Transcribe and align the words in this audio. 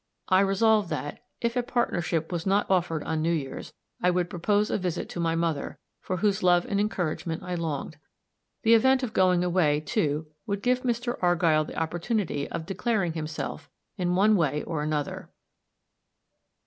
I 0.29 0.39
resolved 0.39 0.89
that, 0.89 1.23
if 1.41 1.55
a 1.55 1.61
partnership 1.61 2.31
was 2.31 2.47
not 2.47 2.65
offered 2.71 3.03
on 3.03 3.21
New 3.21 3.31
Year's, 3.33 3.71
I 4.01 4.09
would 4.09 4.31
propose 4.31 4.71
a 4.71 4.79
visit 4.79 5.07
to 5.09 5.19
my 5.19 5.35
mother, 5.35 5.77
for 5.99 6.17
whose 6.17 6.41
love 6.41 6.65
and 6.65 6.79
encouragement 6.79 7.43
I 7.43 7.53
longed. 7.53 7.97
The 8.63 8.73
event 8.73 9.03
of 9.03 9.13
going 9.13 9.43
away, 9.43 9.79
too, 9.79 10.25
would 10.47 10.63
give 10.63 10.81
Mr. 10.81 11.19
Argyll 11.21 11.65
the 11.65 11.77
opportunity 11.79 12.49
of 12.49 12.65
declaring 12.65 13.13
himself 13.13 13.69
in 13.95 14.15
one 14.15 14.35
way 14.35 14.63
or 14.63 14.81
another. 14.81 15.29